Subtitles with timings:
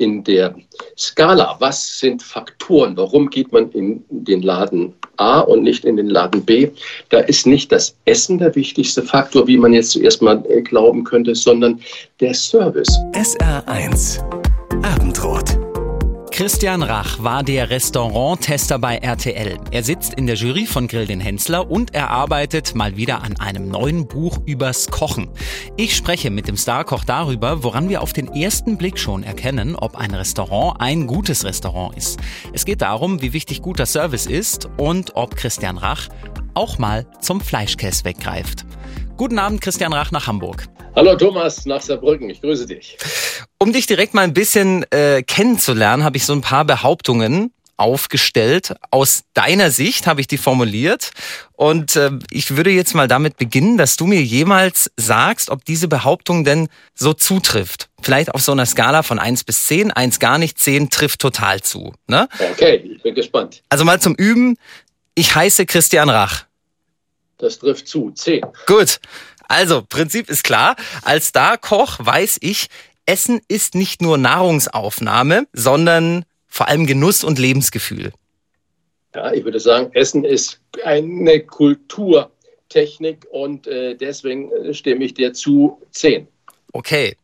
[0.00, 0.54] in der
[0.96, 6.08] Skala, was sind Faktoren, warum geht man in den Laden A und nicht in den
[6.08, 6.70] Laden B,
[7.10, 11.04] da ist nicht das Essen der wichtigste Faktor, wie man jetzt zuerst mal äh, glauben
[11.04, 11.80] könnte, sondern
[12.20, 12.88] der Service.
[13.12, 14.20] SR1
[14.82, 15.59] Abendrot.
[16.40, 19.58] Christian Rach war der Restauranttester bei RTL.
[19.72, 23.36] Er sitzt in der Jury von Grill den Hensler und er arbeitet mal wieder an
[23.38, 25.28] einem neuen Buch übers Kochen.
[25.76, 29.96] Ich spreche mit dem Starkoch darüber, woran wir auf den ersten Blick schon erkennen, ob
[29.96, 32.18] ein Restaurant ein gutes Restaurant ist.
[32.54, 36.08] Es geht darum, wie wichtig guter Service ist und ob Christian Rach
[36.54, 38.64] auch mal zum Fleischkäse weggreift.
[39.18, 40.70] Guten Abend, Christian Rach nach Hamburg.
[40.96, 42.98] Hallo Thomas nach Saarbrücken, ich grüße dich.
[43.58, 48.74] Um dich direkt mal ein bisschen äh, kennenzulernen, habe ich so ein paar Behauptungen aufgestellt.
[48.90, 51.12] Aus deiner Sicht habe ich die formuliert.
[51.52, 55.88] Und äh, ich würde jetzt mal damit beginnen, dass du mir jemals sagst, ob diese
[55.88, 57.88] Behauptung denn so zutrifft.
[58.02, 59.92] Vielleicht auf so einer Skala von eins bis zehn.
[59.92, 61.94] Eins gar nicht, zehn trifft total zu.
[62.08, 62.28] Ne?
[62.52, 63.62] Okay, ich bin gespannt.
[63.68, 64.56] Also mal zum Üben.
[65.14, 66.46] Ich heiße Christian Rach.
[67.38, 68.10] Das trifft zu.
[68.10, 68.44] Zehn.
[68.66, 69.00] Gut.
[69.50, 70.76] Also, Prinzip ist klar.
[71.02, 72.68] Als Star-Koch weiß ich,
[73.04, 78.12] Essen ist nicht nur Nahrungsaufnahme, sondern vor allem Genuss und Lebensgefühl.
[79.12, 85.32] Ja, ich würde sagen, Essen ist eine Kulturtechnik und äh, deswegen äh, stimme ich dir
[85.32, 86.28] zu 10.
[86.72, 87.16] Okay.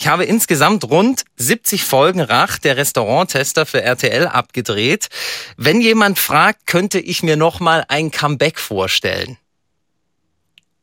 [0.00, 5.10] Ich habe insgesamt rund 70 Folgen Rach, der Restauranttester für RTL, abgedreht.
[5.56, 9.38] Wenn jemand fragt, könnte ich mir noch mal ein Comeback vorstellen.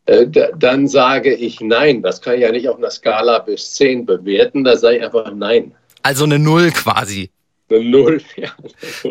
[0.10, 2.02] Äh, dann sage ich nein.
[2.02, 4.64] Das kann ich ja nicht auf einer Skala bis 10 bewerten.
[4.64, 5.74] Da sage ich einfach nein.
[6.02, 7.30] Also eine Null quasi.
[7.70, 8.50] Eine Null, ja.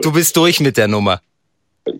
[0.00, 1.20] Du bist durch mit der Nummer.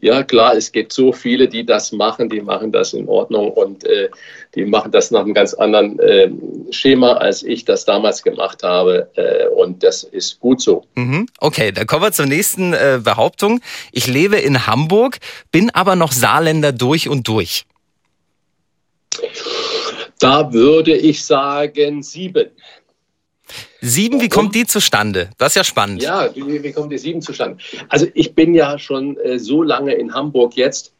[0.03, 3.85] Ja, klar, es gibt so viele, die das machen, die machen das in Ordnung und
[3.85, 4.11] äh,
[4.55, 6.31] die machen das nach einem ganz anderen äh,
[6.71, 9.09] Schema, als ich das damals gemacht habe.
[9.15, 10.85] Äh, und das ist gut so.
[10.97, 11.27] Mhm.
[11.39, 13.61] Okay, dann kommen wir zur nächsten äh, Behauptung.
[13.93, 15.19] Ich lebe in Hamburg,
[15.53, 17.65] bin aber noch Saarländer durch und durch.
[20.19, 22.51] Da würde ich sagen sieben.
[23.81, 25.31] Sieben, wie kommt die zustande?
[25.39, 26.03] Das ist ja spannend.
[26.03, 27.59] Ja, wie, wie kommt die sieben zustande?
[27.89, 30.93] Also ich bin ja schon äh, so lange in Hamburg jetzt,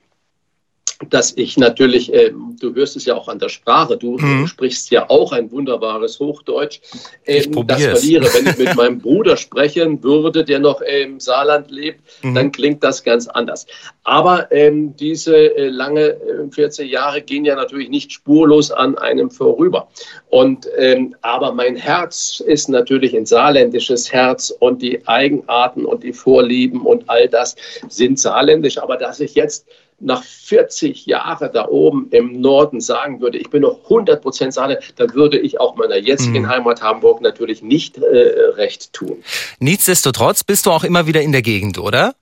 [1.11, 4.49] dass ich natürlich, äh, du hörst es ja auch an der Sprache, du mhm.
[4.49, 6.81] sprichst ja auch ein wunderbares Hochdeutsch.
[7.25, 8.25] Ähm, das verliere.
[8.35, 12.35] Wenn ich mit meinem Bruder sprechen würde, der noch im Saarland lebt, mhm.
[12.35, 13.67] dann klingt das ganz anders.
[14.03, 19.31] Aber ähm, diese äh, lange äh, 14 Jahre gehen ja natürlich nicht spurlos an einem
[19.31, 19.89] vorüber.
[20.31, 26.13] Und ähm, aber mein Herz ist natürlich ein saarländisches Herz und die Eigenarten und die
[26.13, 27.55] Vorlieben und all das
[27.89, 28.79] sind saarländisch.
[28.79, 29.67] Aber dass ich jetzt
[30.01, 34.79] nach 40 Jahren da oben im Norden sagen würde, ich bin noch 100 Prozent Saale,
[34.97, 36.49] dann würde ich auch meiner jetzigen mhm.
[36.49, 39.23] Heimat Hamburg natürlich nicht äh, recht tun.
[39.59, 42.15] Nichtsdestotrotz bist du auch immer wieder in der Gegend, oder?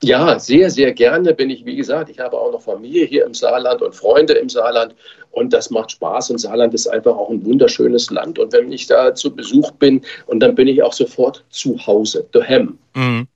[0.00, 3.34] Ja, sehr, sehr gerne bin ich, wie gesagt, ich habe auch noch Familie hier im
[3.34, 4.94] Saarland und Freunde im Saarland
[5.32, 8.86] und das macht Spaß und Saarland ist einfach auch ein wunderschönes Land und wenn ich
[8.86, 12.78] da zu Besuch bin und dann bin ich auch sofort zu Hause, daheim.
[12.94, 13.26] Mhm.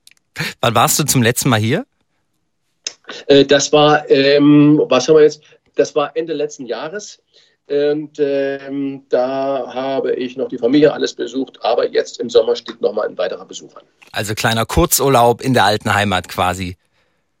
[0.61, 1.85] Wann warst du zum letzten Mal hier?
[3.27, 5.41] Äh, das war, ähm, was haben wir jetzt?
[5.75, 7.19] Das war Ende letzten Jahres.
[7.67, 12.81] Und ähm, da habe ich noch die Familie alles besucht, aber jetzt im Sommer steht
[12.81, 13.83] noch mal ein weiterer Besuch an.
[14.11, 16.75] Also kleiner Kurzurlaub in der alten Heimat quasi.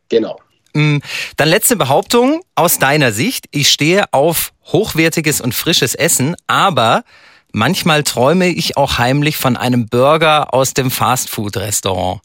[0.07, 0.39] Genau.
[0.73, 0.99] Mm,
[1.35, 3.45] dann letzte Behauptung aus deiner Sicht.
[3.51, 7.03] Ich stehe auf hochwertiges und frisches Essen, aber
[7.51, 12.21] manchmal träume ich auch heimlich von einem Burger aus dem Fastfood-Restaurant.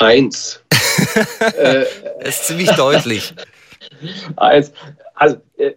[0.00, 0.62] Eins.
[1.58, 1.84] äh,
[2.26, 3.34] ist ziemlich deutlich.
[4.36, 4.72] Eins.
[5.14, 5.72] Also, äh,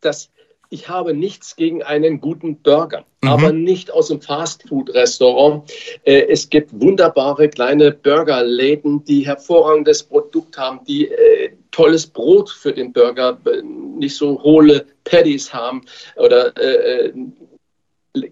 [0.00, 0.30] das,
[0.70, 3.28] ich habe nichts gegen einen guten Burger, mhm.
[3.28, 5.70] aber nicht aus dem Fastfood-Restaurant.
[6.04, 12.72] Äh, es gibt wunderbare kleine Burgerläden, die hervorragendes Produkt haben, die äh, tolles Brot für
[12.72, 13.38] den Burger,
[13.98, 15.82] nicht so hohle Patties haben
[16.16, 16.54] oder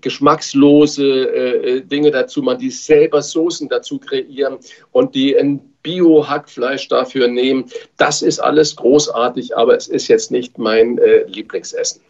[0.00, 4.58] geschmackslose äh, Dinge dazu machen, die selber Soßen dazu kreieren
[4.92, 7.70] und die ein Bio-Hackfleisch dafür nehmen.
[7.96, 12.00] Das ist alles großartig, aber es ist jetzt nicht mein äh, Lieblingsessen.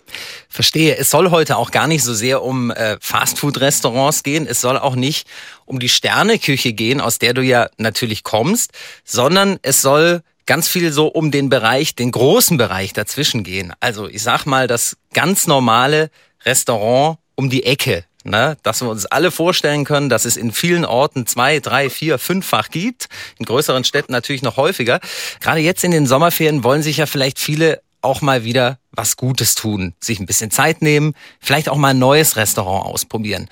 [0.49, 0.97] Verstehe.
[0.97, 4.47] Es soll heute auch gar nicht so sehr um äh, Fastfood-Restaurants gehen.
[4.49, 5.27] Es soll auch nicht
[5.67, 8.71] um die Sterneküche gehen, aus der du ja natürlich kommst,
[9.05, 13.73] sondern es soll ganz viel so um den Bereich, den großen Bereich dazwischen gehen.
[13.81, 16.11] Also ich sag mal, das ganz normale
[16.45, 18.05] Restaurant um die Ecke.
[18.27, 22.19] Ne, dass wir uns alle vorstellen können, dass es in vielen Orten zwei, drei, vier,
[22.19, 23.11] fünffach gibt.
[23.39, 25.01] In größeren Städten natürlich noch häufiger.
[25.41, 29.55] Gerade jetzt in den Sommerferien wollen sich ja vielleicht viele auch mal wieder was Gutes
[29.55, 33.49] tun, sich ein bisschen Zeit nehmen, vielleicht auch mal ein neues Restaurant ausprobieren.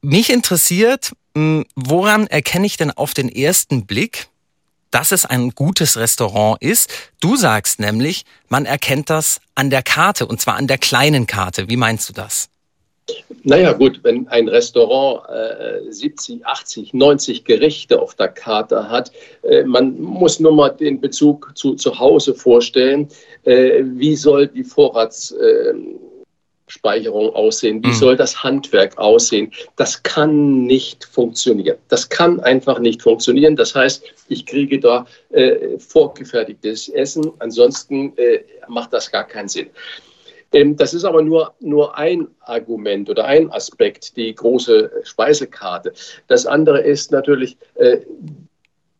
[0.00, 4.28] Mich interessiert, hm, woran erkenne ich denn auf den ersten Blick,
[4.90, 6.90] dass es ein gutes Restaurant ist?
[7.20, 11.68] Du sagst nämlich, man erkennt das an der Karte und zwar an der kleinen Karte.
[11.68, 12.48] Wie meinst du das?
[13.44, 19.12] Naja gut, wenn ein Restaurant äh, 70, 80, 90 Gerichte auf der Karte hat,
[19.42, 23.08] äh, man muss nur mal den Bezug zu, zu Hause vorstellen,
[23.44, 27.94] äh, wie soll die Vorratsspeicherung aussehen, wie mhm.
[27.94, 29.52] soll das Handwerk aussehen.
[29.76, 31.78] Das kann nicht funktionieren.
[31.88, 33.56] Das kann einfach nicht funktionieren.
[33.56, 39.68] Das heißt, ich kriege da äh, vorgefertigtes Essen, ansonsten äh, macht das gar keinen Sinn.
[40.52, 45.92] Ähm, das ist aber nur, nur ein Argument oder ein Aspekt, die große Speisekarte.
[46.26, 47.98] Das andere ist natürlich, äh,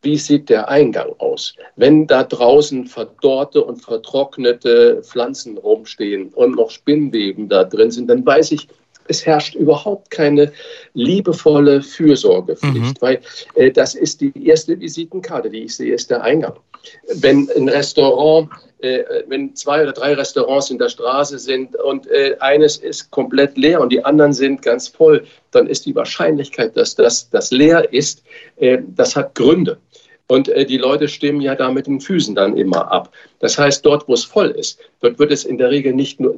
[0.02, 1.54] wie sieht der Eingang aus?
[1.76, 8.24] Wenn da draußen verdorrte und vertrocknete Pflanzen rumstehen und noch Spinnweben da drin sind, dann
[8.24, 8.68] weiß ich,
[9.08, 10.52] es herrscht überhaupt keine
[10.92, 12.94] liebevolle Fürsorgepflicht, mhm.
[13.00, 13.20] weil
[13.54, 16.54] äh, das ist die erste Visitenkarte, die ich sehe, ist der Eingang.
[17.14, 18.48] Wenn ein Restaurant
[18.80, 23.56] äh, wenn zwei oder drei Restaurants in der Straße sind und äh, eines ist komplett
[23.56, 27.92] leer und die anderen sind ganz voll, dann ist die Wahrscheinlichkeit, dass das, das leer
[27.92, 28.22] ist,
[28.56, 29.78] äh, das hat Gründe.
[30.28, 33.10] Und äh, die Leute stimmen ja da mit den Füßen dann immer ab.
[33.40, 36.34] Das heißt, dort, wo es voll ist, dort wird es in der Regel nicht nur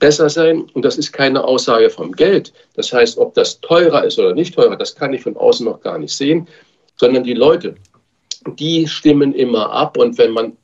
[0.00, 0.66] besser sein.
[0.74, 2.52] Und das ist keine Aussage vom Geld.
[2.74, 5.80] Das heißt, ob das teurer ist oder nicht teurer, das kann ich von außen noch
[5.80, 6.48] gar nicht sehen,
[6.96, 7.76] sondern die Leute,
[8.46, 9.96] die stimmen immer ab.
[9.96, 10.56] Und wenn man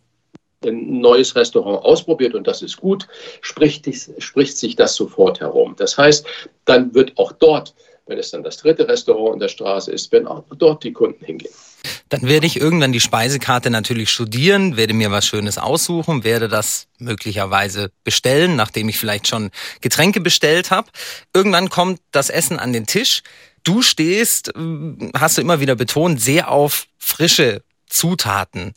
[0.65, 3.07] ein neues Restaurant ausprobiert und das ist gut,
[3.41, 3.89] spricht,
[4.19, 5.75] spricht sich das sofort herum.
[5.77, 6.27] Das heißt,
[6.65, 7.75] dann wird auch dort,
[8.07, 11.25] wenn es dann das dritte Restaurant in der Straße ist, wenn auch dort die Kunden
[11.25, 11.53] hingehen.
[12.09, 16.87] Dann werde ich irgendwann die Speisekarte natürlich studieren, werde mir was Schönes aussuchen, werde das
[16.99, 19.51] möglicherweise bestellen, nachdem ich vielleicht schon
[19.81, 20.89] Getränke bestellt habe.
[21.35, 23.23] Irgendwann kommt das Essen an den Tisch.
[23.65, 28.75] Du stehst, äh, hast du immer wieder betont, sehr auf frische Zutaten.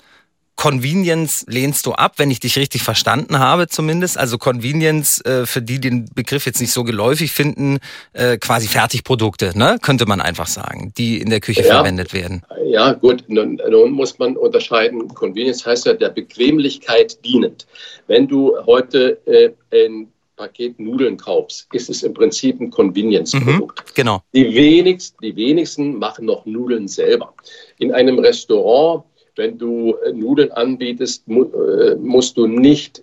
[0.60, 4.18] Convenience lehnst du ab, wenn ich dich richtig verstanden habe zumindest.
[4.18, 7.80] Also Convenience, äh, für die den Begriff jetzt nicht so geläufig finden,
[8.12, 9.78] äh, quasi Fertigprodukte, ne?
[9.82, 11.76] könnte man einfach sagen, die in der Küche ja.
[11.76, 12.44] verwendet werden.
[12.66, 15.08] Ja, gut, nun, nun, muss man unterscheiden.
[15.08, 17.66] Convenience heißt ja der Bequemlichkeit dienend.
[18.08, 20.10] Wenn du heute äh, ein
[20.40, 23.80] Paket Nudeln kaufst, ist es im Prinzip ein Convenience-Produkt.
[23.80, 24.24] Mhm, genau.
[24.34, 27.34] Die wenigsten, die wenigsten machen noch Nudeln selber.
[27.78, 29.04] In einem Restaurant
[29.40, 33.02] wenn du äh, Nudeln anbietest, äh, musst du nicht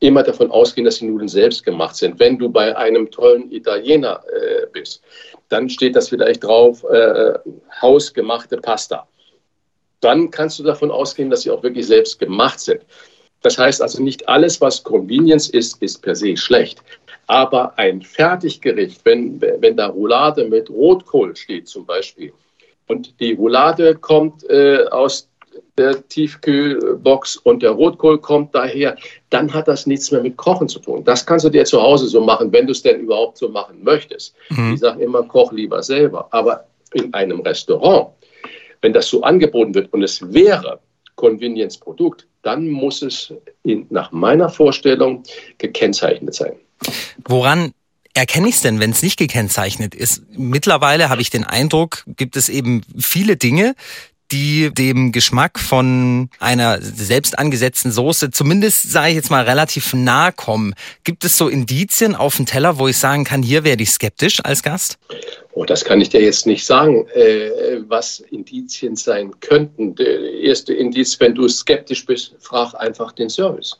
[0.00, 2.18] immer davon ausgehen, dass die Nudeln selbst gemacht sind.
[2.18, 5.02] Wenn du bei einem tollen Italiener äh, bist,
[5.50, 7.34] dann steht das vielleicht drauf, äh,
[7.82, 9.06] hausgemachte Pasta.
[10.00, 12.82] Dann kannst du davon ausgehen, dass sie auch wirklich selbst gemacht sind.
[13.42, 16.82] Das heißt also, nicht alles, was Convenience ist, ist per se schlecht.
[17.26, 22.32] Aber ein Fertiggericht, wenn, wenn da Roulade mit Rotkohl steht zum Beispiel,
[22.88, 25.28] und die Roulade kommt äh, aus
[25.76, 28.96] der Tiefkühlbox und der Rotkohl kommt daher,
[29.30, 31.04] dann hat das nichts mehr mit Kochen zu tun.
[31.04, 33.82] Das kannst du dir zu Hause so machen, wenn du es denn überhaupt so machen
[33.82, 34.34] möchtest.
[34.50, 34.74] Mhm.
[34.74, 36.26] Ich sage immer, koch lieber selber.
[36.30, 38.08] Aber in einem Restaurant,
[38.80, 40.80] wenn das so angeboten wird und es wäre
[41.16, 45.22] Convenience-Produkt, dann muss es in, nach meiner Vorstellung
[45.58, 46.52] gekennzeichnet sein.
[47.26, 47.72] Woran
[48.14, 50.22] erkenne ich es denn, wenn es nicht gekennzeichnet ist?
[50.30, 53.74] Mittlerweile habe ich den Eindruck, gibt es eben viele Dinge,
[54.32, 60.32] die dem Geschmack von einer selbst angesetzten Soße zumindest, sage ich jetzt mal, relativ nahe
[60.32, 60.74] kommen.
[61.04, 64.42] Gibt es so Indizien auf dem Teller, wo ich sagen kann, hier werde ich skeptisch
[64.42, 64.98] als Gast?
[65.58, 69.96] Oh, das kann ich dir jetzt nicht sagen, äh, was Indizien sein könnten.
[69.96, 73.76] Der erste Indiz, wenn du skeptisch bist, frag einfach den Service.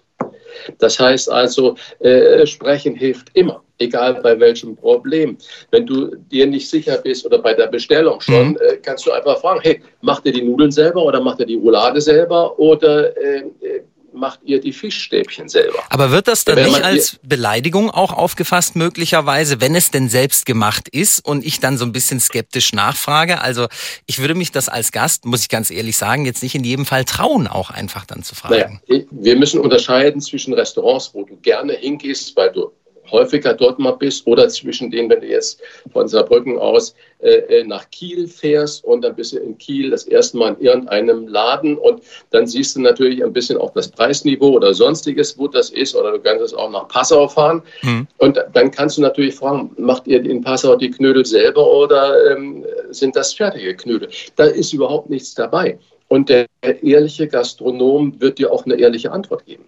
[0.78, 5.38] Das heißt also, äh, sprechen hilft immer, egal bei welchem Problem.
[5.70, 8.58] Wenn du dir nicht sicher bist oder bei der Bestellung schon, mhm.
[8.60, 11.54] äh, kannst du einfach fragen, hey, macht ihr die Nudeln selber oder macht ihr die
[11.54, 15.78] Roulade selber oder äh, äh macht ihr die Fischstäbchen selber.
[15.90, 20.88] Aber wird das dann nicht als Beleidigung auch aufgefasst, möglicherweise, wenn es denn selbst gemacht
[20.88, 23.40] ist und ich dann so ein bisschen skeptisch nachfrage?
[23.40, 23.68] Also
[24.06, 26.86] ich würde mich das als Gast, muss ich ganz ehrlich sagen, jetzt nicht in jedem
[26.86, 28.80] Fall trauen, auch einfach dann zu fragen.
[28.88, 32.72] Naja, wir müssen unterscheiden zwischen Restaurants, wo du gerne hingehst, weil du
[33.10, 35.60] häufiger dort mal bist oder zwischen denen, wenn du jetzt
[35.92, 40.04] von Saarbrücken aus äh, äh, nach Kiel fährst und dann bist du in Kiel das
[40.04, 44.50] erste Mal in irgendeinem Laden und dann siehst du natürlich ein bisschen auch das Preisniveau
[44.50, 48.06] oder sonstiges, wo das ist oder du kannst es auch nach Passau fahren mhm.
[48.18, 52.64] und dann kannst du natürlich fragen, macht ihr in Passau die Knödel selber oder ähm,
[52.90, 54.08] sind das fertige Knödel?
[54.36, 55.78] Da ist überhaupt nichts dabei.
[56.08, 59.64] Und der ehrliche Gastronom wird dir auch eine ehrliche Antwort geben.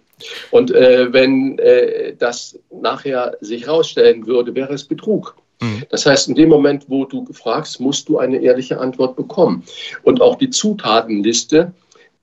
[0.49, 5.35] Und äh, wenn äh, das nachher sich herausstellen würde, wäre es Betrug.
[5.61, 5.83] Mhm.
[5.89, 9.63] Das heißt, in dem Moment, wo du fragst, musst du eine ehrliche Antwort bekommen.
[10.03, 11.71] Und auch die Zutatenliste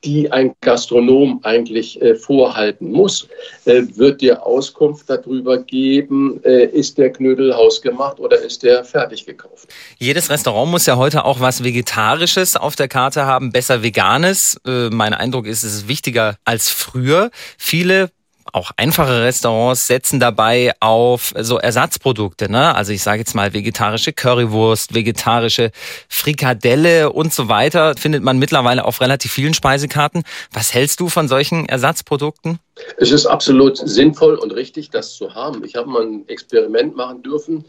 [0.04, 3.28] die ein Gastronom eigentlich äh, vorhalten muss,
[3.64, 9.26] äh, wird dir Auskunft darüber geben, äh, ist der Knödel hausgemacht oder ist der fertig
[9.26, 9.68] gekauft.
[9.98, 14.60] Jedes Restaurant muss ja heute auch was Vegetarisches auf der Karte haben, besser Veganes.
[14.66, 17.30] Äh, mein Eindruck ist, es ist wichtiger als früher.
[17.56, 18.10] Viele
[18.58, 22.74] auch einfache Restaurants setzen dabei auf so Ersatzprodukte, ne?
[22.74, 25.70] Also ich sage jetzt mal vegetarische Currywurst, vegetarische
[26.08, 30.24] Frikadelle und so weiter findet man mittlerweile auf relativ vielen Speisekarten.
[30.52, 32.58] Was hältst du von solchen Ersatzprodukten?
[32.96, 35.64] Es ist absolut sinnvoll und richtig, das zu haben.
[35.64, 37.64] Ich habe mal ein Experiment machen dürfen.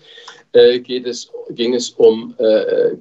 [0.54, 2.96] Äh, geht es, ging es um äh,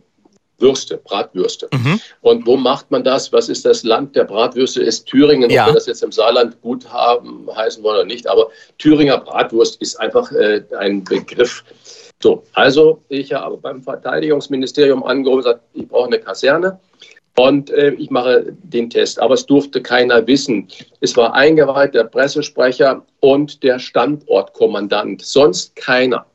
[0.59, 1.69] Würste, Bratwürste.
[1.73, 2.01] Mhm.
[2.21, 3.33] Und wo macht man das?
[3.33, 4.83] Was ist das Land der Bratwürste?
[4.83, 5.63] Ist Thüringen, ja.
[5.63, 8.29] ob wir das jetzt im Saarland gut haben, heißen wollen oder nicht.
[8.29, 8.49] Aber
[8.79, 11.65] Thüringer Bratwurst ist einfach äh, ein Begriff.
[12.21, 16.81] So, also ich habe beim Verteidigungsministerium angerufen und gesagt, ich brauche eine Kaserne.
[17.37, 19.21] Und äh, ich mache den Test.
[19.21, 20.67] Aber es durfte keiner wissen.
[21.01, 25.23] Es war eingeweiht der Pressesprecher und der Standortkommandant.
[25.23, 26.27] Sonst keiner.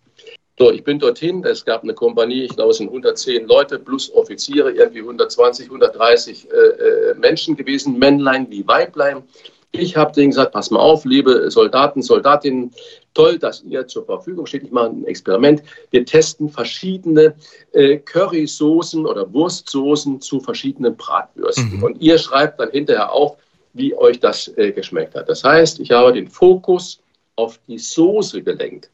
[0.59, 4.13] So, ich bin dorthin, es gab eine Kompanie, ich glaube, es sind 110 Leute plus
[4.13, 9.23] Offiziere, irgendwie 120, 130 äh, äh, Menschen gewesen, Männlein wie Weiblein.
[9.71, 12.71] Ich habe denen gesagt, pass mal auf, liebe Soldaten, Soldatinnen,
[13.15, 14.61] toll, dass ihr zur Verfügung steht.
[14.61, 15.63] Ich mache ein Experiment.
[15.89, 17.33] Wir testen verschiedene
[17.71, 21.77] äh, Currysoßen oder Wurstsoßen zu verschiedenen Bratwürsten.
[21.77, 21.83] Mhm.
[21.83, 23.37] Und ihr schreibt dann hinterher auf,
[23.73, 25.27] wie euch das äh, geschmeckt hat.
[25.27, 26.99] Das heißt, ich habe den Fokus
[27.35, 28.91] auf die Soße gelenkt.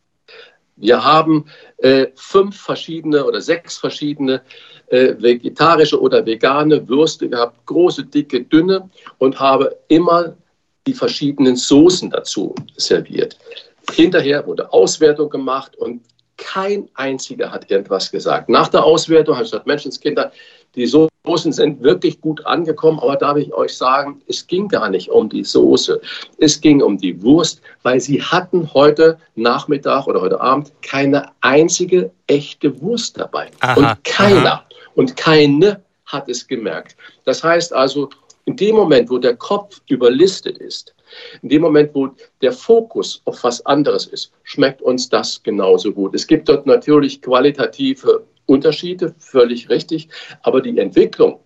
[0.80, 1.46] Wir haben
[1.78, 4.42] äh, fünf verschiedene oder sechs verschiedene
[4.88, 10.36] äh, vegetarische oder vegane Würste gehabt, große, dicke, dünne und habe immer
[10.88, 13.38] die verschiedenen Soßen dazu serviert.
[13.92, 16.02] Hinterher wurde Auswertung gemacht und
[16.38, 18.50] kein einziger hat irgendwas gesagt.
[18.50, 20.32] Nach der Auswertung habe ich gesagt, Menschenskinder,
[20.76, 20.88] die
[21.30, 25.30] Soßen sind wirklich gut angekommen, aber darf ich euch sagen, es ging gar nicht um
[25.30, 26.02] die Soße.
[26.40, 32.10] Es ging um die Wurst, weil sie hatten heute Nachmittag oder heute Abend keine einzige
[32.26, 33.52] echte Wurst dabei.
[33.60, 34.66] Aha, und keiner aha.
[34.96, 36.96] und keine hat es gemerkt.
[37.26, 38.10] Das heißt also,
[38.46, 40.96] in dem Moment, wo der Kopf überlistet ist,
[41.44, 42.10] in dem Moment, wo
[42.42, 46.16] der Fokus auf was anderes ist, schmeckt uns das genauso gut.
[46.16, 50.10] Es gibt dort natürlich qualitative Unterschiede, völlig richtig,
[50.42, 51.40] aber die Entwicklung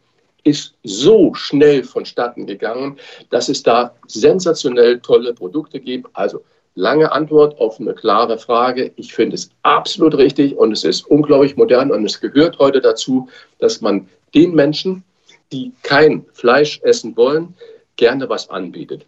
[0.43, 2.97] ist so schnell vonstatten gegangen,
[3.29, 6.09] dass es da sensationell tolle Produkte gibt.
[6.13, 6.43] Also
[6.75, 8.91] lange Antwort auf eine klare Frage.
[8.95, 13.29] Ich finde es absolut richtig und es ist unglaublich modern und es gehört heute dazu,
[13.59, 15.03] dass man den Menschen,
[15.51, 17.53] die kein Fleisch essen wollen,
[17.95, 19.05] gerne was anbietet.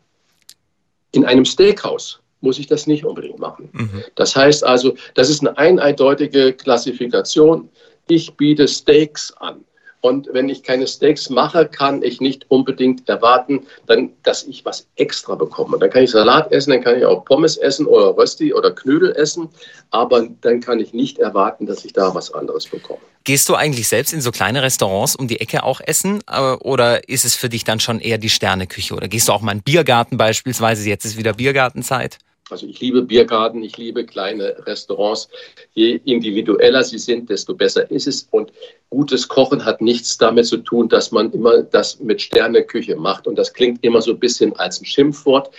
[1.11, 3.69] In einem Steakhouse muss ich das nicht unbedingt machen.
[3.71, 4.03] Mhm.
[4.15, 7.69] Das heißt also, das ist eine eindeutige Klassifikation.
[8.07, 9.65] Ich biete Steaks an.
[10.05, 14.85] Und wenn ich keine Steaks mache, kann ich nicht unbedingt erwarten, dann, dass ich was
[14.97, 15.79] extra bekomme.
[15.79, 19.15] Dann kann ich Salat essen, dann kann ich auch Pommes essen oder Rösti oder Knödel
[19.15, 19.49] essen,
[19.89, 22.99] aber dann kann ich nicht erwarten, dass ich da was anderes bekomme.
[23.23, 27.09] Gehst du eigentlich selbst in so kleine Restaurants um die Ecke auch essen äh, oder
[27.09, 29.57] ist es für dich dann schon eher die Sterneküche oder gehst du auch mal in
[29.57, 30.87] den Biergarten beispielsweise?
[30.87, 32.19] Jetzt ist wieder Biergartenzeit.
[32.51, 35.29] Also ich liebe Biergarten, ich liebe kleine Restaurants.
[35.73, 38.27] Je individueller sie sind, desto besser ist es.
[38.29, 38.51] Und
[38.91, 43.25] gutes Kochen hat nichts damit zu tun, dass man immer das mit Sterneküche macht.
[43.25, 45.49] Und das klingt immer so ein bisschen als ein Schimpfwort.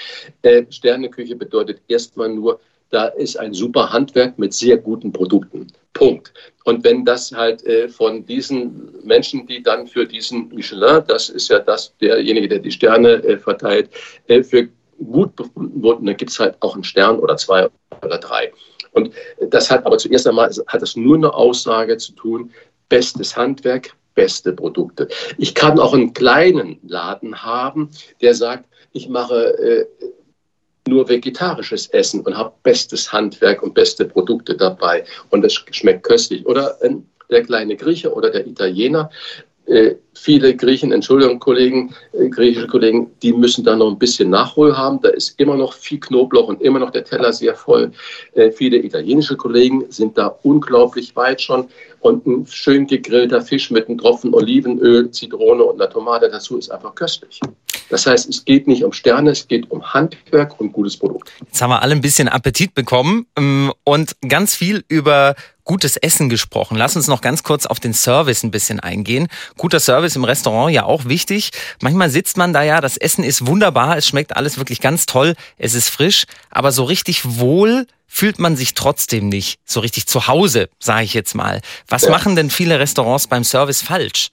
[0.42, 5.66] Äh, Sterneküche bedeutet erstmal nur, da ist ein super Handwerk mit sehr guten Produkten.
[5.92, 6.32] Punkt.
[6.64, 11.48] Und wenn das halt äh, von diesen Menschen, die dann für diesen Michelin, das ist
[11.48, 13.90] ja das derjenige, der die Sterne äh, verteilt,
[14.28, 17.68] äh, für gut befunden wurden, dann gibt es halt auch einen Stern oder zwei
[18.02, 18.52] oder drei.
[18.92, 19.12] Und
[19.50, 22.50] das hat aber zuerst einmal hat das nur eine Aussage zu tun,
[22.88, 25.08] bestes Handwerk, beste Produkte.
[25.36, 27.90] Ich kann auch einen kleinen Laden haben,
[28.22, 29.86] der sagt, ich mache äh,
[30.88, 36.46] nur vegetarisches Essen und habe bestes Handwerk und beste Produkte dabei und das schmeckt köstlich.
[36.46, 36.94] Oder äh,
[37.30, 39.10] der kleine Grieche oder der Italiener,
[40.14, 45.00] viele Griechen, Entschuldigung, Kollegen, äh, griechische Kollegen, die müssen da noch ein bisschen Nachhol haben.
[45.00, 47.92] Da ist immer noch viel Knoblauch und immer noch der Teller sehr voll.
[48.35, 51.68] Äh, viele italienische Kollegen sind da unglaublich weit schon.
[52.00, 56.70] Und ein schön gegrillter Fisch mit einem Tropfen Olivenöl, Zitrone und einer Tomate dazu ist
[56.70, 57.40] einfach köstlich.
[57.88, 61.32] Das heißt, es geht nicht um Sterne, es geht um Handwerk und gutes Produkt.
[61.44, 66.28] Jetzt haben wir alle ein bisschen Appetit bekommen ähm, und ganz viel über gutes Essen
[66.28, 66.76] gesprochen.
[66.76, 69.28] Lass uns noch ganz kurz auf den Service ein bisschen eingehen.
[69.56, 71.50] Guter Service im Restaurant ja auch wichtig.
[71.80, 75.34] Manchmal sitzt man da ja, das Essen ist wunderbar, es schmeckt alles wirklich ganz toll,
[75.58, 80.28] es ist frisch, aber so richtig wohl fühlt man sich trotzdem nicht so richtig zu
[80.28, 81.60] Hause, sage ich jetzt mal.
[81.88, 82.10] Was ja.
[82.10, 84.30] machen denn viele Restaurants beim Service falsch?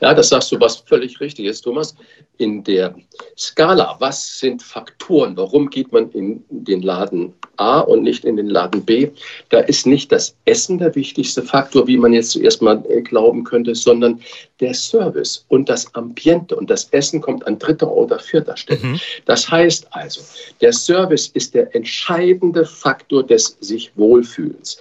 [0.00, 1.94] Ja, das sagst du was völlig Richtiges, Thomas.
[2.38, 2.94] In der
[3.36, 5.36] Skala, was sind Faktoren?
[5.36, 9.10] Warum geht man in den Laden A und nicht in den Laden B?
[9.50, 13.44] Da ist nicht das Essen der wichtigste Faktor, wie man jetzt zuerst mal äh, glauben
[13.44, 14.20] könnte, sondern
[14.60, 16.56] der Service und das Ambiente.
[16.56, 18.80] Und das Essen kommt an dritter oder vierter Stelle.
[18.82, 19.00] Mhm.
[19.26, 20.20] Das heißt also,
[20.60, 24.80] der Service ist der entscheidende Faktor des sich Wohlfühlens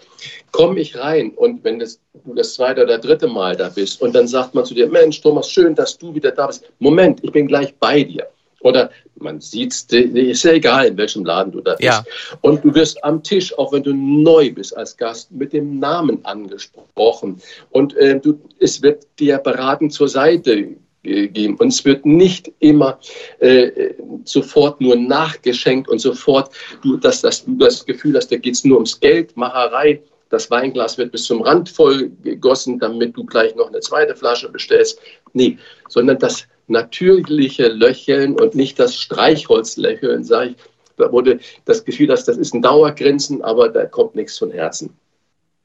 [0.51, 4.15] komme ich rein und wenn das, du das zweite oder dritte Mal da bist und
[4.15, 6.65] dann sagt man zu dir, Mensch, Thomas, schön, dass du wieder da bist.
[6.79, 8.27] Moment, ich bin gleich bei dir.
[8.61, 11.83] Oder man sieht es, ist ja egal, in welchem Laden du da bist.
[11.83, 12.03] Ja.
[12.41, 16.23] Und du wirst am Tisch, auch wenn du neu bist als Gast, mit dem Namen
[16.25, 17.41] angesprochen.
[17.69, 20.75] Und äh, du, es wird dir beraten zur Seite
[21.07, 21.55] geben.
[21.55, 22.99] Und es wird nicht immer
[23.39, 23.93] äh,
[24.25, 26.51] sofort nur nachgeschenkt und sofort,
[26.83, 30.01] du, dass, dass du das Gefühl hast, da geht es nur ums Geld, Macherei.
[30.29, 34.49] Das Weinglas wird bis zum Rand voll gegossen, damit du gleich noch eine zweite Flasche
[34.49, 34.99] bestellst.
[35.31, 40.55] Nee, sondern das natürliche Löcheln und nicht das Streichholzlächeln, sage ich,
[40.97, 44.93] da wurde das Gefühl, dass das ist ein Dauergrinsen, aber da kommt nichts von Herzen.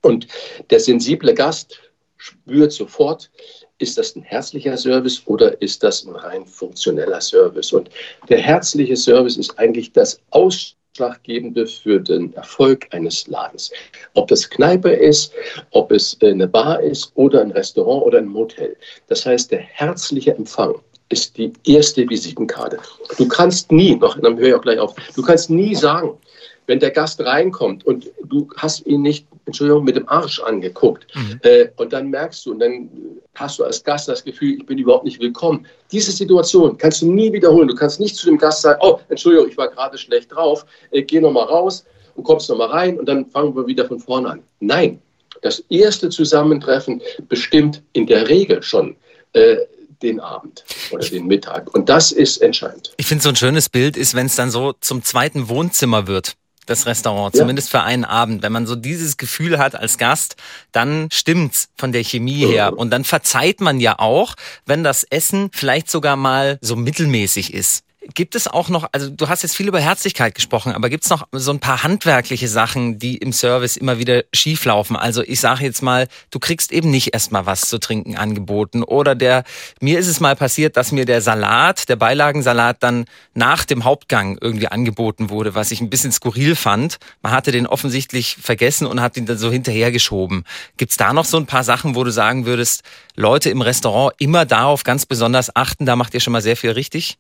[0.03, 0.27] Und
[0.71, 1.81] der sensible Gast
[2.17, 3.31] spürt sofort,
[3.79, 7.73] ist das ein herzlicher Service oder ist das ein rein funktioneller Service?
[7.73, 7.91] Und
[8.29, 13.73] der herzliche Service ist eigentlich das Ausschlaggebende für den Erfolg eines Ladens.
[14.15, 15.33] Ob das Kneipe ist,
[15.71, 18.77] ob es eine Bar ist oder ein Restaurant oder ein Motel.
[19.09, 20.81] Das heißt, der herzliche Empfang
[21.13, 22.79] ist die erste Visitenkarte.
[23.19, 26.19] Du kannst nie, noch, dann höre ich auch gleich auf, du kannst nie sagen,
[26.67, 31.41] wenn der Gast reinkommt und du hast ihn nicht, Entschuldigung, mit dem Arsch angeguckt mhm.
[31.43, 32.89] äh, und dann merkst du und dann
[33.35, 35.67] hast du als Gast das Gefühl, ich bin überhaupt nicht willkommen.
[35.91, 37.69] Diese Situation kannst du nie wiederholen.
[37.69, 41.03] Du kannst nicht zu dem Gast sagen, oh, Entschuldigung, ich war gerade schlecht drauf, äh,
[41.03, 44.43] geh nochmal raus und kommst nochmal rein und dann fangen wir wieder von vorne an.
[44.61, 45.01] Nein,
[45.43, 48.97] das erste Zusammentreffen bestimmt in der Regel schon
[49.33, 49.57] äh,
[50.03, 51.75] den Abend oder den Mittag.
[51.75, 52.93] Und das ist entscheidend.
[52.97, 56.37] Ich finde, so ein schönes Bild ist, wenn es dann so zum zweiten Wohnzimmer wird
[56.67, 58.43] das Restaurant, zumindest für einen Abend.
[58.43, 60.37] Wenn man so dieses Gefühl hat als Gast,
[60.71, 62.79] dann stimmt's von der Chemie her.
[62.79, 64.35] Und dann verzeiht man ja auch,
[64.65, 67.85] wenn das Essen vielleicht sogar mal so mittelmäßig ist.
[68.15, 71.11] Gibt es auch noch, also du hast jetzt viel über Herzlichkeit gesprochen, aber gibt es
[71.11, 74.97] noch so ein paar handwerkliche Sachen, die im Service immer wieder schieflaufen?
[74.97, 78.83] Also ich sage jetzt mal, du kriegst eben nicht erstmal was zu trinken angeboten.
[78.83, 79.45] Oder der,
[79.81, 84.37] mir ist es mal passiert, dass mir der Salat, der Beilagensalat dann nach dem Hauptgang
[84.41, 86.99] irgendwie angeboten wurde, was ich ein bisschen skurril fand.
[87.23, 90.45] Man hatte den offensichtlich vergessen und hat ihn dann so hinterhergeschoben.
[90.77, 92.83] Gibt's da noch so ein paar Sachen, wo du sagen würdest,
[93.15, 96.73] Leute im Restaurant immer darauf ganz besonders achten, da macht ihr schon mal sehr viel
[96.73, 97.19] richtig?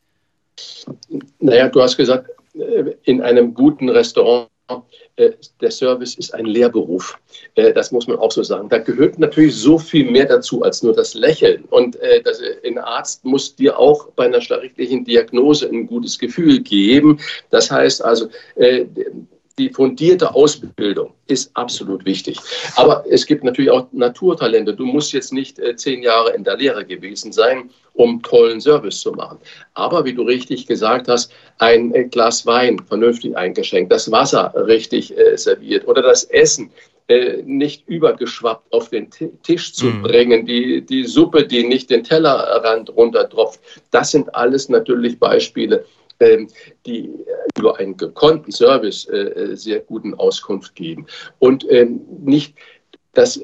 [1.38, 4.48] Naja, du hast gesagt, äh, in einem guten Restaurant,
[5.16, 7.18] äh, der Service ist ein Lehrberuf.
[7.54, 8.68] Äh, das muss man auch so sagen.
[8.68, 11.64] Da gehört natürlich so viel mehr dazu als nur das Lächeln.
[11.64, 11.98] Und
[12.64, 17.20] ein Arzt muss dir auch bei einer schlagrichtlichen Diagnose ein gutes Gefühl geben.
[17.50, 18.28] Das heißt also,
[19.58, 22.38] die fundierte Ausbildung ist absolut wichtig.
[22.76, 24.74] Aber es gibt natürlich auch Naturtalente.
[24.74, 29.00] Du musst jetzt nicht äh, zehn Jahre in der Lehre gewesen sein, um tollen Service
[29.00, 29.38] zu machen.
[29.74, 35.16] Aber wie du richtig gesagt hast, ein äh, Glas Wein vernünftig eingeschenkt, das Wasser richtig
[35.16, 36.70] äh, serviert oder das Essen
[37.44, 39.10] nicht übergeschwappt auf den
[39.42, 40.02] Tisch zu mhm.
[40.02, 43.60] bringen, die, die Suppe, die nicht den Tellerrand runtertropft.
[43.90, 45.84] Das sind alles natürlich Beispiele,
[46.86, 47.10] die
[47.58, 51.06] über einen gekonnten Service äh, äh, sehr guten Auskunft geben.
[51.38, 52.54] Und ähm, nicht
[53.14, 53.40] das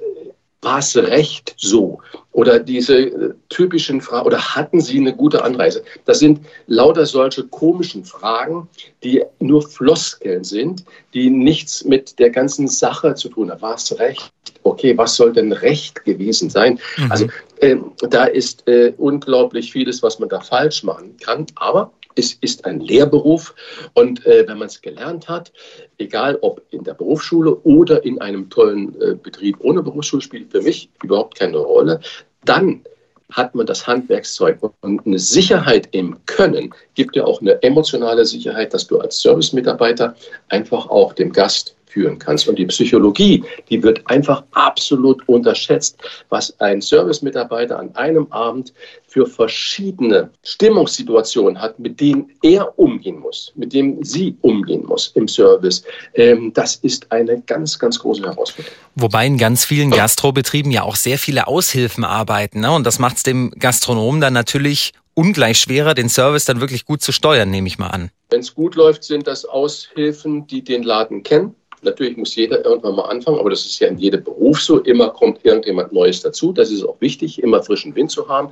[0.60, 2.00] war es recht so?
[2.32, 5.84] Oder diese äh, typischen Fragen, oder hatten Sie eine gute Anreise?
[6.04, 8.68] Das sind lauter solche komischen Fragen,
[9.02, 13.62] die nur Floskeln sind, die nichts mit der ganzen Sache zu tun haben.
[13.62, 14.32] War es recht?
[14.64, 16.78] Okay, was soll denn recht gewesen sein?
[16.96, 17.12] Mhm.
[17.12, 17.26] Also
[17.60, 17.76] äh,
[18.10, 21.46] da ist äh, unglaublich vieles, was man da falsch machen kann.
[21.54, 23.54] Aber es ist ein Lehrberuf.
[23.94, 25.52] Und äh, wenn man es gelernt hat,
[25.98, 30.60] egal ob in der Berufsschule oder in einem tollen äh, Betrieb ohne Berufsschule, spielt für
[30.60, 32.00] mich überhaupt keine Rolle,
[32.44, 32.82] dann
[33.30, 38.72] hat man das Handwerkszeug und eine Sicherheit im Können gibt ja auch eine emotionale Sicherheit,
[38.72, 40.14] dass du als Servicemitarbeiter
[40.48, 42.48] einfach auch dem Gast führen kannst.
[42.48, 45.98] Und die Psychologie, die wird einfach absolut unterschätzt,
[46.28, 48.72] was ein Servicemitarbeiter an einem Abend
[49.06, 55.26] für verschiedene Stimmungssituationen hat, mit denen er umgehen muss, mit denen sie umgehen muss im
[55.26, 55.82] Service.
[56.14, 58.76] Ähm, das ist eine ganz, ganz große Herausforderung.
[58.94, 62.60] Wobei in ganz vielen Gastrobetrieben ja auch sehr viele Aushilfen arbeiten.
[62.60, 62.70] Ne?
[62.70, 67.02] Und das macht es dem Gastronomen dann natürlich ungleich schwerer, den Service dann wirklich gut
[67.02, 68.10] zu steuern, nehme ich mal an.
[68.30, 72.96] Wenn es gut läuft, sind das Aushilfen, die den Laden kennen Natürlich muss jeder irgendwann
[72.96, 74.80] mal anfangen, aber das ist ja in jedem Beruf so.
[74.80, 76.52] Immer kommt irgendjemand Neues dazu.
[76.52, 78.50] Das ist auch wichtig, immer frischen Wind zu haben.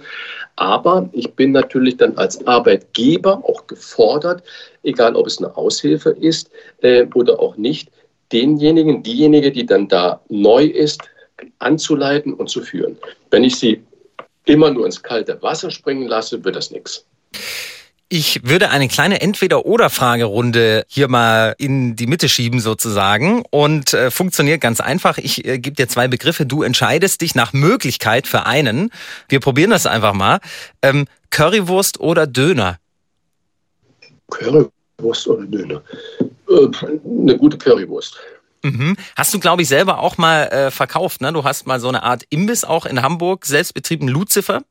[0.56, 4.42] Aber ich bin natürlich dann als Arbeitgeber auch gefordert,
[4.82, 6.50] egal ob es eine Aushilfe ist
[6.82, 7.90] äh, oder auch nicht,
[8.32, 11.02] denjenigen, diejenige, die dann da neu ist,
[11.58, 12.96] anzuleiten und zu führen.
[13.30, 13.82] Wenn ich sie
[14.44, 17.04] immer nur ins kalte Wasser springen lasse, wird das nichts.
[18.08, 24.60] Ich würde eine kleine Entweder-Oder-Fragerunde hier mal in die Mitte schieben sozusagen und äh, funktioniert
[24.60, 25.18] ganz einfach.
[25.18, 26.46] Ich äh, gebe dir zwei Begriffe.
[26.46, 28.90] Du entscheidest dich nach Möglichkeit für einen.
[29.28, 30.38] Wir probieren das einfach mal.
[30.82, 32.78] Ähm, Currywurst oder Döner?
[34.30, 35.82] Currywurst oder Döner?
[36.48, 36.68] Äh,
[37.20, 38.18] eine gute Currywurst.
[38.62, 38.96] Mhm.
[39.16, 41.32] Hast du, glaube ich, selber auch mal äh, verkauft, ne?
[41.32, 44.62] Du hast mal so eine Art Imbiss auch in Hamburg, selbstbetrieben Lucifer,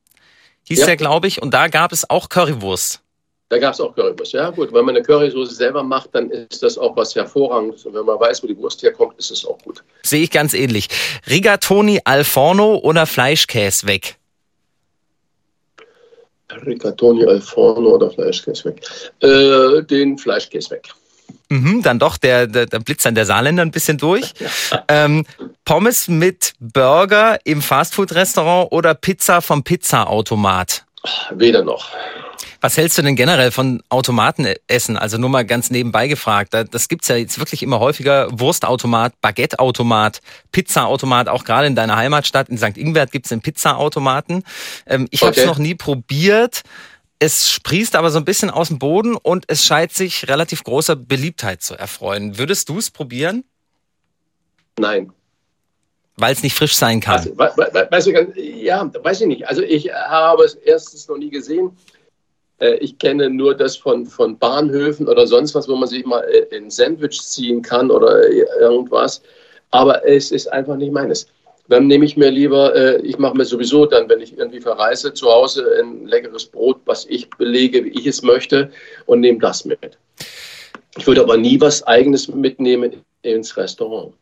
[0.63, 0.86] hieß ja.
[0.86, 3.02] der, glaube ich, und da gab es auch Currywurst.
[3.49, 4.34] Da gab es auch Currywurst.
[4.34, 4.73] Ja, gut.
[4.73, 7.86] Wenn man eine Currysoße selber macht, dann ist das auch was Hervorragendes.
[7.86, 9.84] Und wenn man weiß, wo die Wurst herkommt, ist es auch gut.
[10.03, 10.88] Sehe ich ganz ähnlich.
[11.29, 14.17] Rigatoni al forno oder Fleischkäse weg?
[16.65, 18.81] Rigatoni al forno oder Fleischkäse weg?
[19.19, 20.89] Äh, den Fleischkäse weg.
[21.49, 24.34] Mhm, dann doch, der, der, der blitzt dann der Saarländer ein bisschen durch.
[24.88, 25.23] ähm,
[25.65, 30.86] Pommes mit Burger im Fastfood-Restaurant oder Pizza vom Pizzaautomat?
[31.31, 31.89] Weder noch.
[32.61, 34.97] Was hältst du denn generell von Automatenessen?
[34.97, 36.53] Also nur mal ganz nebenbei gefragt.
[36.53, 38.27] Das gibt's ja jetzt wirklich immer häufiger.
[38.31, 41.29] Wurstautomat, Baguetteautomat, Pizzaautomat.
[41.29, 42.77] Auch gerade in deiner Heimatstadt in St.
[42.77, 44.43] Ingbert gibt's einen Pizzaautomaten.
[44.87, 45.27] Ähm, ich okay.
[45.27, 46.63] habe es noch nie probiert.
[47.19, 50.95] Es sprießt aber so ein bisschen aus dem Boden und es scheint sich relativ großer
[50.95, 52.37] Beliebtheit zu erfreuen.
[52.37, 53.45] Würdest du es probieren?
[54.77, 55.11] Nein.
[56.17, 57.19] Weil es nicht frisch sein kann.
[57.38, 59.47] Also, weißt du, ja, weiß ich nicht.
[59.47, 61.71] Also ich habe es erstens noch nie gesehen.
[62.60, 66.23] Äh, ich kenne nur das von, von Bahnhöfen oder sonst was, wo man sich mal
[66.23, 69.21] äh, ein Sandwich ziehen kann oder irgendwas.
[69.71, 71.28] Aber es ist einfach nicht meines.
[71.67, 75.13] Dann nehme ich mir lieber, äh, ich mache mir sowieso dann, wenn ich irgendwie verreise,
[75.13, 78.71] zu Hause ein leckeres Brot, was ich belege, wie ich es möchte
[79.08, 79.97] und nehme das mit.
[80.97, 84.13] Ich würde aber nie was Eigenes mitnehmen ins Restaurant.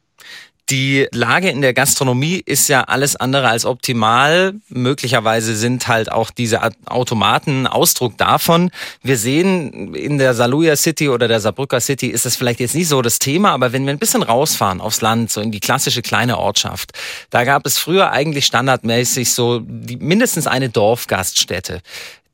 [0.69, 4.53] Die Lage in der Gastronomie ist ja alles andere als optimal.
[4.69, 8.71] Möglicherweise sind halt auch diese Automaten Ausdruck davon.
[9.01, 12.87] Wir sehen in der Saluja City oder der Saarbrücker City ist das vielleicht jetzt nicht
[12.87, 16.01] so das Thema, aber wenn wir ein bisschen rausfahren aufs Land, so in die klassische
[16.01, 16.93] kleine Ortschaft,
[17.29, 21.81] da gab es früher eigentlich standardmäßig so die, mindestens eine Dorfgaststätte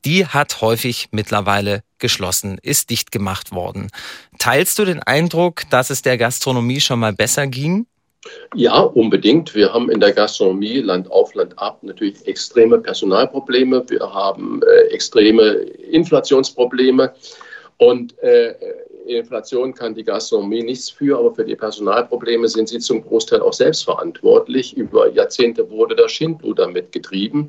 [0.04, 3.90] die hat häufig mittlerweile geschlossen, ist dicht gemacht worden.
[4.38, 7.86] Teilst du den Eindruck, dass es der Gastronomie schon mal besser ging?
[8.54, 9.54] Ja, unbedingt.
[9.54, 13.84] Wir haben in der Gastronomie Land auf, Land ab natürlich extreme Personalprobleme.
[13.88, 15.44] Wir haben äh, extreme
[15.90, 17.14] Inflationsprobleme.
[17.78, 18.54] Und äh,
[19.18, 23.52] Inflation kann die Gastronomie nichts für, aber für die Personalprobleme sind sie zum Großteil auch
[23.52, 24.76] selbst verantwortlich.
[24.76, 27.48] Über Jahrzehnte wurde das Schindluder mitgetrieben.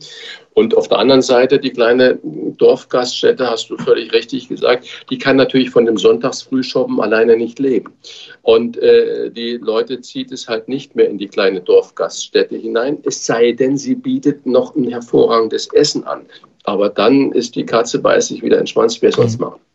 [0.54, 5.38] Und auf der anderen Seite die kleine Dorfgaststätte, hast du völlig richtig gesagt, die kann
[5.38, 7.94] natürlich von dem Sonntagsfrühschoppen alleine nicht leben.
[8.42, 13.26] Und äh, die Leute zieht es halt nicht mehr in die kleine Dorfgaststätte hinein, es
[13.26, 16.26] sei denn, sie bietet noch ein hervorragendes Essen an.
[16.64, 19.46] Aber dann ist die Katze bei sich wieder entspannt, wer soll es mhm.
[19.46, 19.71] machen?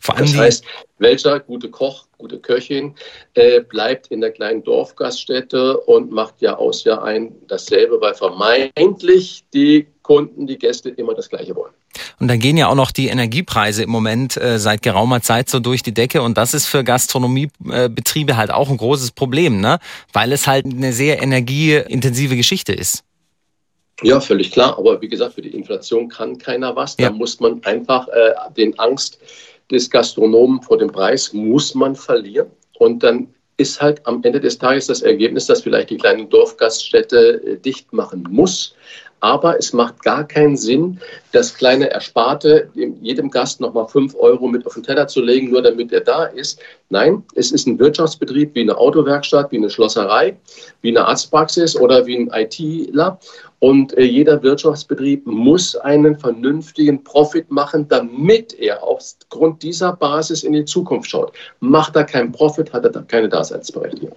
[0.00, 0.64] Vor allem das heißt,
[0.98, 2.94] welcher gute Koch, gute Köchin
[3.34, 9.44] äh, bleibt in der kleinen Dorfgaststätte und macht Jahr aus Jahr ein dasselbe, weil vermeintlich
[9.54, 11.72] die Kunden, die Gäste immer das Gleiche wollen.
[12.20, 15.60] Und dann gehen ja auch noch die Energiepreise im Moment äh, seit geraumer Zeit so
[15.60, 19.78] durch die Decke und das ist für Gastronomiebetriebe halt auch ein großes Problem, ne?
[20.12, 23.04] weil es halt eine sehr energieintensive Geschichte ist.
[24.02, 24.78] Ja, völlig klar.
[24.78, 26.96] Aber wie gesagt, für die Inflation kann keiner was.
[26.98, 27.08] Ja.
[27.08, 29.18] Da muss man einfach äh, den Angst
[29.70, 32.48] des Gastronomen vor dem Preis muss man verlieren.
[32.78, 33.28] Und dann
[33.58, 37.92] ist halt am Ende des Tages das Ergebnis, dass vielleicht die kleine Dorfgaststätte äh, dicht
[37.92, 38.74] machen muss.
[39.20, 41.00] Aber es macht gar keinen Sinn,
[41.32, 45.60] das kleine Ersparte jedem Gast nochmal fünf Euro mit auf den Teller zu legen, nur
[45.60, 46.60] damit er da ist.
[46.88, 50.36] Nein, es ist ein Wirtschaftsbetrieb wie eine Autowerkstatt, wie eine Schlosserei,
[50.82, 53.18] wie eine Arztpraxis oder wie ein ITler.
[53.60, 60.52] Und äh, jeder Wirtschaftsbetrieb muss einen vernünftigen Profit machen, damit er aufgrund dieser Basis in
[60.52, 61.32] die Zukunft schaut.
[61.60, 64.14] Macht er keinen Profit, hat er keine Daseinsberechtigung.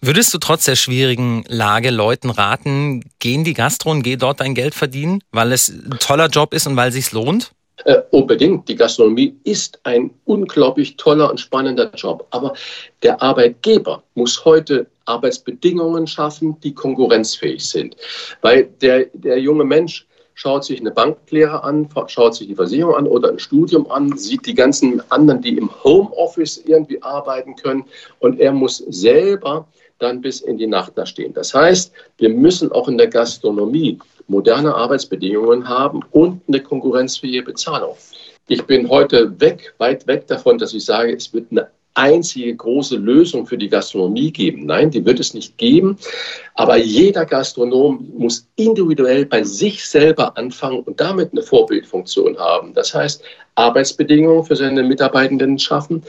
[0.00, 4.40] Würdest du trotz der schwierigen Lage Leuten raten, geh in die Gastro und geh dort
[4.40, 7.50] dein Geld verdienen, weil es ein toller Job ist und weil es sich lohnt?
[7.84, 8.68] Äh, unbedingt.
[8.68, 12.26] Die Gastronomie ist ein unglaublich toller und spannender Job.
[12.30, 12.54] Aber
[13.02, 17.96] der Arbeitgeber muss heute Arbeitsbedingungen schaffen, die konkurrenzfähig sind.
[18.42, 23.06] Weil der, der junge Mensch schaut sich eine Banklehre an, schaut sich die Versicherung an
[23.08, 27.84] oder ein Studium an, sieht die ganzen anderen, die im Homeoffice irgendwie arbeiten können
[28.20, 29.66] und er muss selber
[29.98, 31.34] dann bis in die Nacht da stehen.
[31.34, 37.96] Das heißt, wir müssen auch in der Gastronomie moderne Arbeitsbedingungen haben und eine konkurrenzfähige Bezahlung.
[38.46, 41.68] Ich bin heute weg, weit weg davon, dass ich sage, es wird eine
[41.98, 44.66] einzige große Lösung für die Gastronomie geben.
[44.66, 45.98] Nein, die wird es nicht geben.
[46.54, 52.72] Aber jeder Gastronom muss individuell bei sich selber anfangen und damit eine Vorbildfunktion haben.
[52.72, 53.22] Das heißt,
[53.56, 56.04] Arbeitsbedingungen für seine Mitarbeitenden schaffen,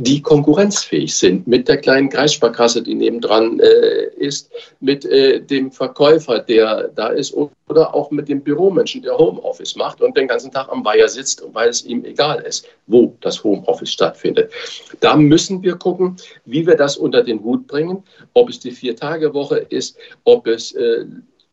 [0.00, 6.38] die konkurrenzfähig sind mit der kleinen Kreissparkasse, die nebendran äh, ist, mit äh, dem Verkäufer,
[6.38, 10.68] der da ist oder auch mit dem Büromenschen, der Homeoffice macht und den ganzen Tag
[10.70, 14.52] am Weiher sitzt, weil es ihm egal ist, wo das Homeoffice stattfindet.
[15.00, 19.66] Da müssen wir gucken, wie wir das unter den Hut bringen, ob es die Vier-Tage-Woche
[19.68, 21.06] ist, ob es äh,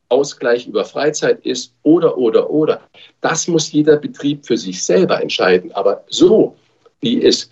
[0.09, 2.81] Ausgleich über Freizeit ist oder, oder, oder.
[3.21, 5.71] Das muss jeder Betrieb für sich selber entscheiden.
[5.71, 6.55] Aber so,
[7.01, 7.49] wie es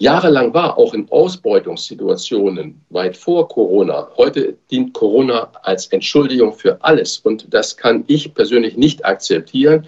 [0.00, 4.08] jahrelang war, auch in Ausbeutungssituationen weit vor Corona.
[4.16, 9.86] Heute dient Corona als Entschuldigung für alles und das kann ich persönlich nicht akzeptieren.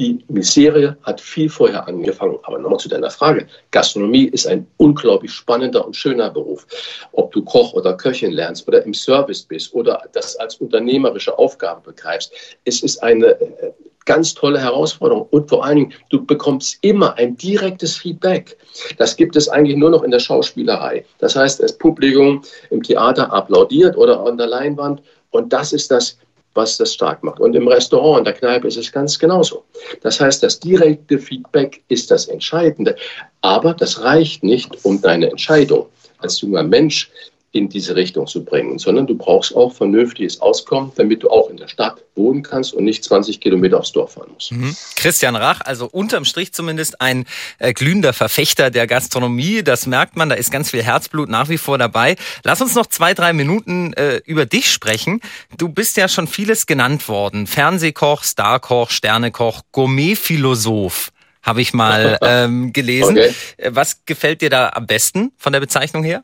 [0.00, 2.38] Die Miserie hat viel vorher angefangen.
[2.44, 3.46] Aber nochmal zu deiner Frage.
[3.70, 6.66] Gastronomie ist ein unglaublich spannender und schöner Beruf.
[7.12, 11.82] Ob du Koch oder Köchin lernst oder im Service bist oder das als unternehmerische Aufgabe
[11.82, 12.32] begreifst.
[12.64, 13.72] Es ist eine äh,
[14.06, 15.28] ganz tolle Herausforderung.
[15.32, 18.56] Und vor allen Dingen, du bekommst immer ein direktes Feedback.
[18.96, 21.04] Das gibt es eigentlich nur noch in der Schauspielerei.
[21.18, 25.02] Das heißt, das Publikum im Theater applaudiert oder an der Leinwand.
[25.28, 26.16] Und das ist das,
[26.54, 27.40] was das stark macht.
[27.40, 29.64] Und im Restaurant, in der Kneipe ist es ganz genauso.
[30.02, 32.96] Das heißt, das direkte Feedback ist das Entscheidende.
[33.40, 35.86] Aber das reicht nicht, um deine Entscheidung
[36.18, 37.10] als junger Mensch
[37.52, 41.56] in diese Richtung zu bringen, sondern du brauchst auch vernünftiges Auskommen, damit du auch in
[41.56, 44.52] der Stadt wohnen kannst und nicht 20 Kilometer aufs Dorf fahren musst.
[44.52, 44.76] Mhm.
[44.94, 47.26] Christian Rach, also unterm Strich zumindest ein
[47.58, 49.64] äh, glühender Verfechter der Gastronomie.
[49.64, 52.14] Das merkt man, da ist ganz viel Herzblut nach wie vor dabei.
[52.44, 55.20] Lass uns noch zwei, drei Minuten äh, über dich sprechen.
[55.58, 57.48] Du bist ja schon vieles genannt worden.
[57.48, 61.10] Fernsehkoch, Starkoch, Sternekoch, Gourmetphilosoph
[61.42, 63.18] habe ich mal ähm, gelesen.
[63.18, 63.34] Okay.
[63.56, 66.22] Äh, was gefällt dir da am besten von der Bezeichnung her?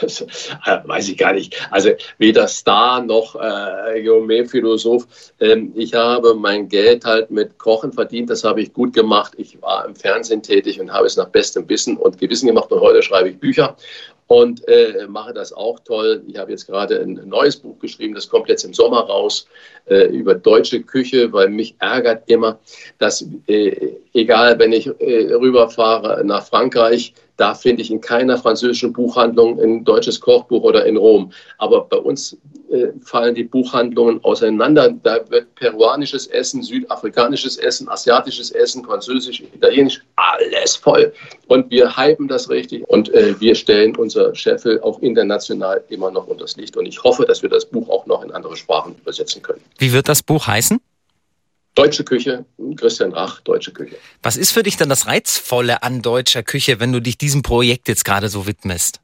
[0.00, 1.56] Das äh, weiß ich gar nicht.
[1.70, 5.06] Also weder Star noch äh, Geomephilosoph.
[5.40, 8.30] Ähm, ich habe mein Geld halt mit Kochen verdient.
[8.30, 9.32] Das habe ich gut gemacht.
[9.36, 12.70] Ich war im Fernsehen tätig und habe es nach bestem Wissen und Gewissen gemacht.
[12.70, 13.76] Und heute schreibe ich Bücher
[14.30, 16.22] und äh, mache das auch toll.
[16.28, 19.48] Ich habe jetzt gerade ein neues Buch geschrieben, das kommt jetzt im Sommer raus,
[19.86, 22.60] äh, über deutsche Küche, weil mich ärgert immer,
[22.98, 28.92] dass äh, egal, wenn ich äh, rüberfahre nach Frankreich, da finde ich in keiner französischen
[28.92, 31.32] Buchhandlung ein deutsches Kochbuch oder in Rom.
[31.56, 32.36] Aber bei uns
[32.70, 34.92] äh, fallen die Buchhandlungen auseinander.
[35.02, 41.14] Da wird peruanisches Essen, südafrikanisches Essen, asiatisches Essen, französisch, italienisch, alles voll.
[41.46, 46.26] Und wir hypen das richtig und äh, wir stellen unser Scheffel auch international immer noch
[46.26, 46.76] unter das Licht.
[46.76, 49.62] Und ich hoffe, dass wir das Buch auch noch in andere Sprachen übersetzen können.
[49.78, 50.78] Wie wird das Buch heißen?
[51.74, 52.44] Deutsche Küche,
[52.76, 53.96] Christian Rach, Deutsche Küche.
[54.22, 57.88] Was ist für dich dann das Reizvolle an deutscher Küche, wenn du dich diesem Projekt
[57.88, 59.00] jetzt gerade so widmest?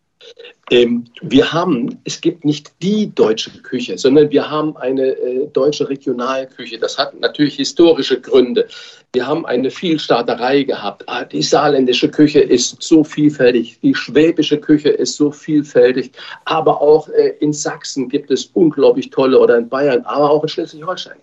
[0.72, 5.88] Ähm, wir haben, es gibt nicht die deutsche Küche, sondern wir haben eine äh, deutsche
[5.88, 6.76] Regionalküche.
[6.79, 8.66] Das hat natürlich historische Gründe.
[9.12, 11.05] Wir haben eine Vielstaaterei gehabt.
[11.07, 16.11] Ah, die saarländische Küche ist so vielfältig, die schwäbische Küche ist so vielfältig,
[16.46, 20.48] aber auch äh, in Sachsen gibt es unglaublich tolle oder in Bayern, aber auch in
[20.48, 21.16] Schleswig-Holstein.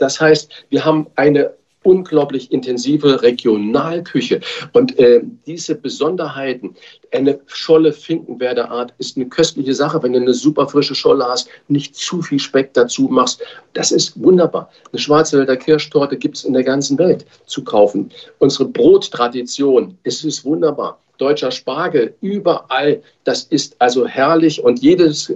[0.00, 4.40] Das heißt, wir haben eine unglaublich intensive Regionalküche.
[4.72, 6.74] Und äh, diese Besonderheiten,
[7.12, 11.48] eine Scholle Finkenwerder Art ist eine köstliche Sache, wenn du eine super frische Scholle hast,
[11.68, 13.42] nicht zu viel Speck dazu machst.
[13.72, 14.70] Das ist wunderbar.
[14.92, 18.10] Eine Schwarzwälder Kirschtorte gibt es in der ganzen Welt zu kaufen.
[18.38, 20.98] Unsere Brottradition, es ist wunderbar.
[21.16, 25.32] Deutscher Spargel, überall, das ist also herrlich und jedes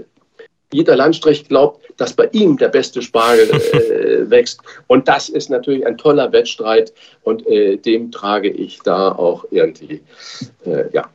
[0.75, 4.61] jeder Landstrich glaubt, dass bei ihm der beste Spargel äh, wächst.
[4.89, 10.03] Und das ist natürlich ein toller Wettstreit und äh, dem trage ich da auch irgendwie,
[10.67, 11.09] äh, ja,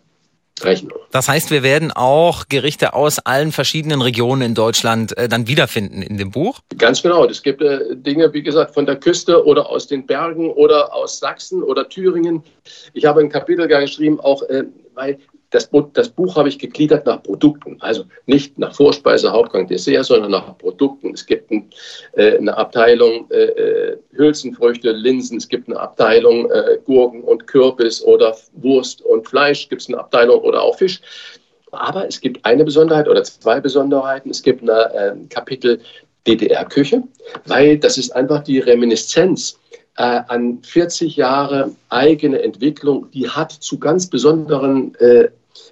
[0.63, 0.99] Rechnung.
[1.11, 6.01] Das heißt, wir werden auch Gerichte aus allen verschiedenen Regionen in Deutschland äh, dann wiederfinden
[6.01, 6.59] in dem Buch?
[6.77, 7.25] Ganz genau.
[7.25, 11.19] Es gibt äh, Dinge, wie gesagt, von der Küste oder aus den Bergen oder aus
[11.19, 12.43] Sachsen oder Thüringen.
[12.93, 15.19] Ich habe ein Kapitel geschrieben, auch äh, weil
[15.51, 20.31] das, das, Buch habe ich gegliedert nach Produkten, also nicht nach Vorspeise, Hauptgang, Dessert, sondern
[20.31, 21.13] nach Produkten.
[21.13, 21.69] Es gibt ein,
[22.13, 28.03] äh, eine Abteilung äh, äh, Hülsenfrüchte, Linsen, es gibt eine Abteilung äh, Gurken und Kürbis
[28.03, 31.01] oder Wurst und Fleisch, gibt es eine Abteilung oder auch Fisch.
[31.71, 34.31] Aber es gibt eine Besonderheit oder zwei Besonderheiten.
[34.31, 35.79] Es gibt ein äh, Kapitel
[36.27, 37.03] DDR-Küche,
[37.45, 39.59] weil das ist einfach die Reminiszenz
[39.97, 45.29] äh, an 40 Jahre eigene Entwicklung, die hat zu ganz besonderen äh,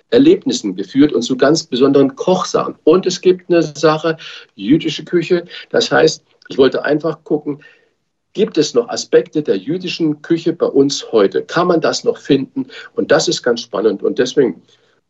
[0.09, 2.75] Erlebnissen geführt und zu ganz besonderen Kochsachen.
[2.83, 4.17] Und es gibt eine Sache,
[4.55, 5.45] jüdische Küche.
[5.69, 7.61] Das heißt, ich wollte einfach gucken,
[8.33, 11.41] gibt es noch Aspekte der jüdischen Küche bei uns heute?
[11.43, 12.67] Kann man das noch finden?
[12.95, 14.03] Und das ist ganz spannend.
[14.03, 14.61] Und deswegen,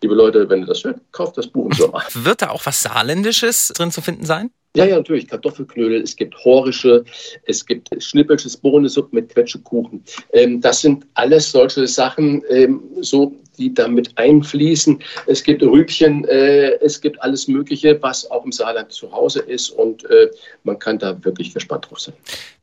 [0.02, 2.04] liebe Leute, wenn ihr das hört, kauft das Buch im Sommer.
[2.14, 4.52] Wird da auch was Saarländisches drin zu finden sein?
[4.78, 5.28] Ja, ja, natürlich.
[5.28, 7.04] Kartoffelknödel, es gibt Horische,
[7.46, 10.04] es gibt Schnippelsches Bohnensuppe mit Quetschekuchen.
[10.34, 15.02] Ähm, das sind alles solche Sachen, ähm, so, die damit einfließen.
[15.26, 19.70] Es gibt Rübchen, äh, es gibt alles Mögliche, was auch im Saarland zu Hause ist
[19.70, 20.30] und äh,
[20.64, 22.14] man kann da wirklich gespannt drauf sein.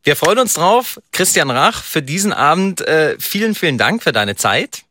[0.04, 1.00] Wir freuen uns drauf.
[1.12, 4.84] Christian Rach, für diesen Abend äh, vielen, vielen Dank für deine Zeit.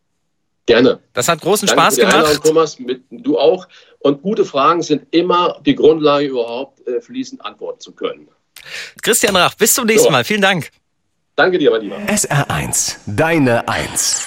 [0.66, 1.00] Gerne.
[1.14, 2.16] Das hat großen Danke Spaß gemacht.
[2.16, 3.68] Einladung, Thomas, mit, du auch.
[4.04, 8.28] Und gute Fragen sind immer die Grundlage, überhaupt äh, fließend antworten zu können.
[9.02, 10.12] Christian Rach, bis zum nächsten so.
[10.12, 10.24] Mal.
[10.24, 10.70] Vielen Dank.
[11.36, 11.98] Danke dir, mein Lieber.
[11.98, 14.26] SR1, deine Eins.